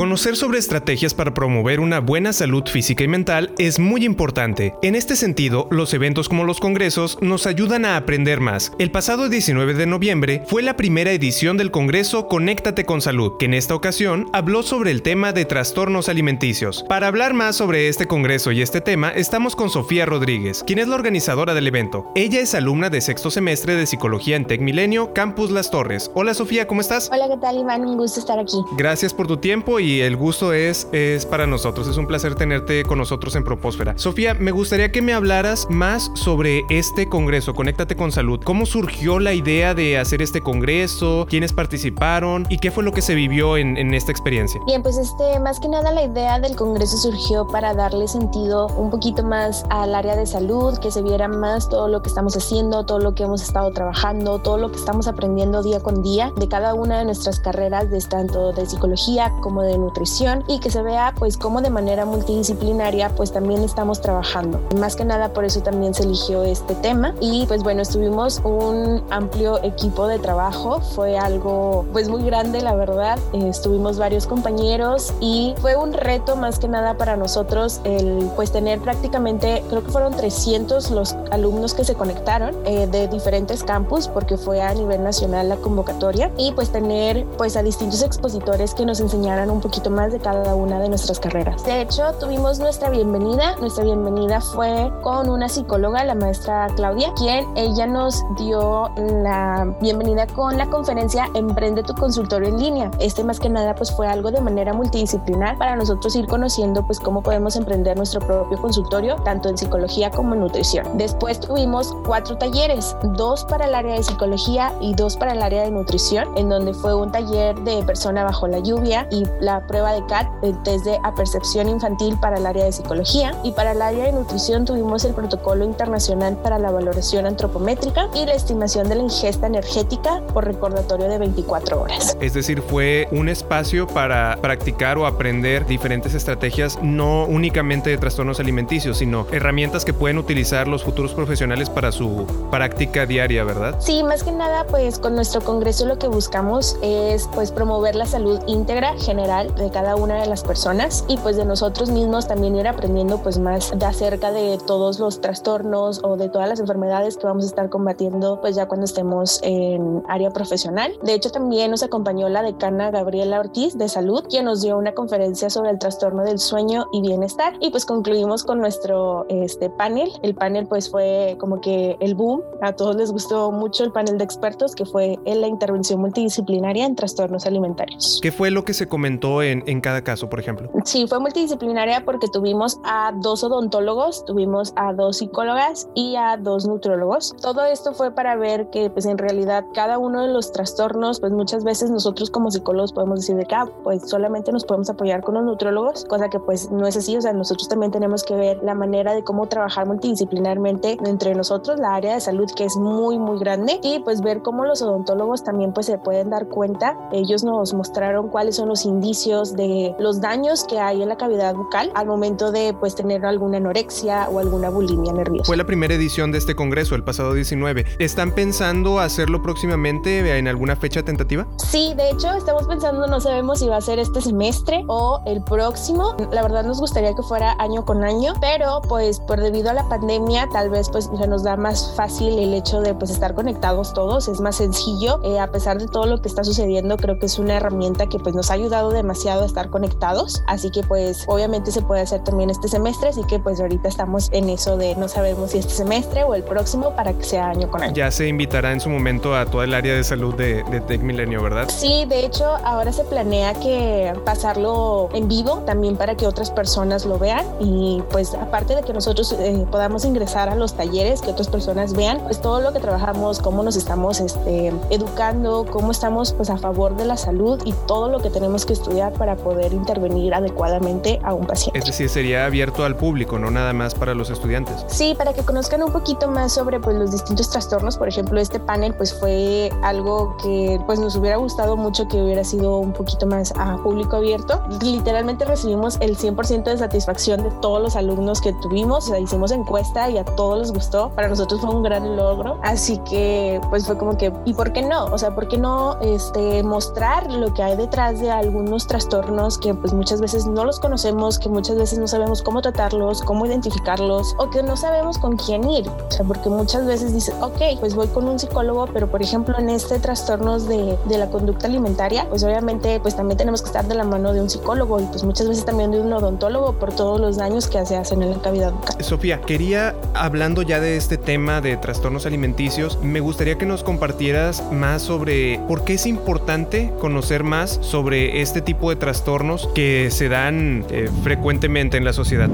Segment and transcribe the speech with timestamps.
[0.00, 4.74] Conocer sobre estrategias para promover una buena salud física y mental es muy importante.
[4.80, 8.72] En este sentido, los eventos como los congresos nos ayudan a aprender más.
[8.78, 13.44] El pasado 19 de noviembre fue la primera edición del Congreso Conéctate con Salud, que
[13.44, 16.82] en esta ocasión habló sobre el tema de trastornos alimenticios.
[16.88, 20.88] Para hablar más sobre este congreso y este tema, estamos con Sofía Rodríguez, quien es
[20.88, 22.10] la organizadora del evento.
[22.14, 26.10] Ella es alumna de sexto semestre de Psicología en Tec Milenio, Campus Las Torres.
[26.14, 27.10] Hola Sofía, ¿cómo estás?
[27.12, 27.82] Hola, ¿qué tal Iván?
[27.82, 28.56] Un gusto estar aquí.
[28.78, 31.88] Gracias por tu tiempo y el gusto es, es para nosotros.
[31.88, 33.98] Es un placer tenerte con nosotros en Propósfera.
[33.98, 38.40] Sofía, me gustaría que me hablaras más sobre este congreso, Conéctate con Salud.
[38.44, 41.26] ¿Cómo surgió la idea de hacer este congreso?
[41.28, 42.46] ¿Quiénes participaron?
[42.48, 44.60] ¿Y qué fue lo que se vivió en, en esta experiencia?
[44.66, 48.90] Bien, pues este, más que nada la idea del congreso surgió para darle sentido un
[48.90, 52.84] poquito más al área de salud, que se viera más todo lo que estamos haciendo,
[52.84, 56.48] todo lo que hemos estado trabajando, todo lo que estamos aprendiendo día con día de
[56.48, 60.82] cada una de nuestras carreras, de tanto de psicología como de nutrición y que se
[60.82, 64.60] vea pues cómo de manera multidisciplinaria pues también estamos trabajando.
[64.78, 67.14] Más que nada por eso también se eligió este tema.
[67.20, 72.74] Y pues bueno, estuvimos un amplio equipo de trabajo, fue algo pues muy grande la
[72.74, 78.30] verdad, eh, estuvimos varios compañeros y fue un reto más que nada para nosotros el
[78.36, 83.64] pues tener prácticamente, creo que fueron 300 los alumnos que se conectaron eh, de diferentes
[83.64, 86.30] campus porque fue a nivel nacional la convocatoria.
[86.36, 90.80] Y pues tener pues a distintos expositores que nos enseñaran un más de cada una
[90.80, 91.64] de nuestras carreras.
[91.64, 93.54] De hecho, tuvimos nuestra bienvenida.
[93.60, 100.26] Nuestra bienvenida fue con una psicóloga, la maestra Claudia, quien ella nos dio la bienvenida
[100.26, 102.90] con la conferencia Emprende tu consultorio en línea.
[102.98, 106.98] Este más que nada pues fue algo de manera multidisciplinar para nosotros ir conociendo pues
[106.98, 110.86] cómo podemos emprender nuestro propio consultorio, tanto en psicología como en nutrición.
[110.98, 115.62] Después tuvimos cuatro talleres, dos para el área de psicología y dos para el área
[115.62, 119.92] de nutrición, en donde fue un taller de persona bajo la lluvia y la prueba
[119.92, 123.82] de CAT, el test de apercepción infantil para el área de psicología y para el
[123.82, 128.96] área de nutrición tuvimos el protocolo internacional para la valoración antropométrica y la estimación de
[128.96, 132.16] la ingesta energética por recordatorio de 24 horas.
[132.20, 138.40] Es decir, fue un espacio para practicar o aprender diferentes estrategias, no únicamente de trastornos
[138.40, 143.76] alimenticios, sino herramientas que pueden utilizar los futuros profesionales para su práctica diaria, ¿verdad?
[143.78, 148.06] Sí, más que nada, pues con nuestro congreso lo que buscamos es pues promover la
[148.06, 152.56] salud íntegra general de cada una de las personas y pues de nosotros mismos también
[152.56, 157.16] ir aprendiendo pues más de acerca de todos los trastornos o de todas las enfermedades
[157.16, 160.92] que vamos a estar combatiendo pues ya cuando estemos en área profesional.
[161.02, 164.92] De hecho también nos acompañó la decana Gabriela Ortiz de salud quien nos dio una
[164.92, 170.10] conferencia sobre el trastorno del sueño y bienestar y pues concluimos con nuestro este panel.
[170.22, 174.18] El panel pues fue como que el boom, a todos les gustó mucho el panel
[174.18, 178.18] de expertos que fue en la intervención multidisciplinaria en trastornos alimentarios.
[178.22, 180.70] ¿Qué fue lo que se comentó en en, cada caso, por ejemplo?
[180.84, 186.66] Sí, fue multidisciplinaria porque tuvimos a dos odontólogos, tuvimos a dos psicólogas y a dos
[186.66, 187.34] nutrólogos.
[187.40, 191.32] Todo esto fue para ver que pues en realidad cada uno de los trastornos, pues
[191.32, 195.22] muchas veces nosotros como psicólogos podemos decir de que ah, pues solamente nos podemos apoyar
[195.22, 198.34] con los nutrólogos, cosa que pues no es así, o sea, nosotros también tenemos que
[198.34, 202.76] ver la manera de cómo trabajar multidisciplinarmente entre nosotros, la área de salud que es
[202.76, 206.96] muy muy grande y pues ver cómo los odontólogos también pues se pueden dar cuenta,
[207.12, 211.54] ellos nos mostraron cuáles son los indicios de los daños que hay en la cavidad
[211.54, 215.44] bucal al momento de pues tener alguna anorexia o alguna bulimia nerviosa.
[215.44, 217.84] Fue la primera edición de este congreso el pasado 19.
[217.98, 221.46] ¿Están pensando hacerlo próximamente en alguna fecha tentativa?
[221.58, 225.42] Sí, de hecho estamos pensando, no sabemos si va a ser este semestre o el
[225.42, 226.16] próximo.
[226.32, 229.86] La verdad nos gustaría que fuera año con año, pero pues por debido a la
[229.86, 233.92] pandemia tal vez pues se nos da más fácil el hecho de pues estar conectados
[233.92, 235.20] todos, es más sencillo.
[235.24, 238.18] Eh, a pesar de todo lo que está sucediendo, creo que es una herramienta que
[238.18, 242.48] pues nos ha ayudado demasiado estar conectados, así que pues obviamente se puede hacer también
[242.48, 246.22] este semestre, así que pues ahorita estamos en eso de no sabemos si este semestre
[246.22, 247.92] o el próximo para que sea año con año.
[247.92, 251.02] Ya se invitará en su momento a toda el área de salud de, de Tech
[251.02, 251.68] Milenio, ¿verdad?
[251.68, 257.04] Sí, de hecho ahora se planea que pasarlo en vivo también para que otras personas
[257.04, 261.30] lo vean y pues aparte de que nosotros eh, podamos ingresar a los talleres, que
[261.30, 266.32] otras personas vean, pues todo lo que trabajamos, cómo nos estamos este, educando, cómo estamos
[266.32, 269.72] pues a favor de la salud y todo lo que tenemos que estudiar para poder
[269.72, 271.78] intervenir adecuadamente a un paciente.
[271.78, 274.84] Es decir, sería abierto al público, no nada más para los estudiantes.
[274.88, 277.96] Sí, para que conozcan un poquito más sobre pues, los distintos trastornos.
[277.96, 282.44] Por ejemplo, este panel pues fue algo que pues nos hubiera gustado mucho que hubiera
[282.44, 284.62] sido un poquito más a público abierto.
[284.82, 289.06] Literalmente recibimos el 100% de satisfacción de todos los alumnos que tuvimos.
[289.06, 291.10] O sea, hicimos encuesta y a todos les gustó.
[291.10, 292.58] Para nosotros fue un gran logro.
[292.62, 295.04] Así que pues fue como que, ¿y por qué no?
[295.06, 299.72] O sea, ¿por qué no este, mostrar lo que hay detrás de algunos trastornos que
[299.72, 304.34] pues muchas veces no los conocemos, que muchas veces no sabemos cómo tratarlos, cómo identificarlos
[304.36, 305.88] o que no sabemos con quién ir?
[305.88, 309.56] O sea, porque muchas veces dices, ok, pues voy con un psicólogo, pero por ejemplo
[309.56, 313.86] en este trastornos de, de la conducta alimentaria, pues obviamente pues también tenemos que estar
[313.86, 316.92] de la mano de un psicólogo y pues muchas veces también de un odontólogo por
[316.92, 318.96] todos los daños que se hacen en la cavidad bucal.
[319.04, 324.64] Sofía, quería, hablando ya de este tema de trastornos alimenticios, me gustaría que nos compartieras
[324.72, 330.30] más sobre por qué es importante conocer más sobre este tipo de trastornos que se
[330.30, 332.48] dan eh, frecuentemente en la sociedad.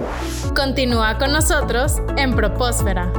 [0.56, 3.12] Continúa con nosotros en Propósfera.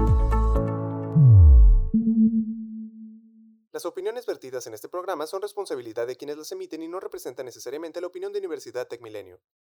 [3.71, 7.45] Las opiniones vertidas en este programa son responsabilidad de quienes las emiten y no representan
[7.45, 9.39] necesariamente la opinión de Universidad Tecmilenio.